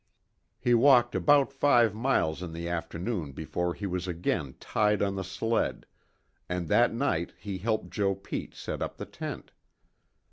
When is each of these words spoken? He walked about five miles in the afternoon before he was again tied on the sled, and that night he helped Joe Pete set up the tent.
He 0.59 0.73
walked 0.73 1.13
about 1.13 1.53
five 1.53 1.93
miles 1.93 2.41
in 2.41 2.53
the 2.53 2.67
afternoon 2.67 3.33
before 3.33 3.75
he 3.75 3.85
was 3.85 4.07
again 4.07 4.55
tied 4.59 4.99
on 4.99 5.15
the 5.15 5.23
sled, 5.23 5.85
and 6.49 6.67
that 6.69 6.91
night 6.91 7.33
he 7.39 7.59
helped 7.59 7.91
Joe 7.91 8.15
Pete 8.15 8.55
set 8.55 8.81
up 8.81 8.97
the 8.97 9.05
tent. 9.05 9.51